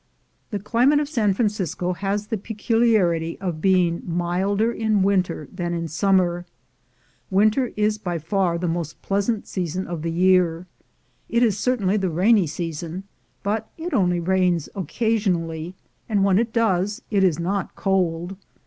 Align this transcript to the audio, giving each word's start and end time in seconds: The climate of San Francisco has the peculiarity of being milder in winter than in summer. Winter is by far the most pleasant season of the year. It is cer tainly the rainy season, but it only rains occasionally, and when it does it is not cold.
The 0.49 0.57
climate 0.57 0.99
of 0.99 1.07
San 1.07 1.35
Francisco 1.35 1.93
has 1.93 2.25
the 2.25 2.37
peculiarity 2.39 3.39
of 3.39 3.61
being 3.61 4.01
milder 4.03 4.71
in 4.71 5.03
winter 5.03 5.47
than 5.53 5.75
in 5.75 5.87
summer. 5.87 6.47
Winter 7.29 7.71
is 7.77 7.99
by 7.99 8.17
far 8.17 8.57
the 8.57 8.67
most 8.67 8.99
pleasant 9.03 9.45
season 9.45 9.85
of 9.85 10.01
the 10.01 10.09
year. 10.09 10.65
It 11.29 11.43
is 11.43 11.55
cer 11.59 11.77
tainly 11.77 12.01
the 12.01 12.09
rainy 12.09 12.47
season, 12.47 13.03
but 13.43 13.69
it 13.77 13.93
only 13.93 14.19
rains 14.19 14.69
occasionally, 14.73 15.75
and 16.09 16.23
when 16.23 16.39
it 16.39 16.51
does 16.51 17.03
it 17.11 17.23
is 17.23 17.37
not 17.37 17.75
cold. 17.75 18.35